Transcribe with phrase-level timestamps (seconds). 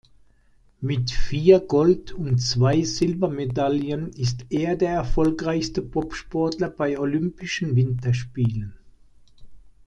[0.79, 8.73] Mit vier Gold- und zwei Silbermedaillen ist er der erfolgreichste Bobsportler bei Olympischen Winterspielen.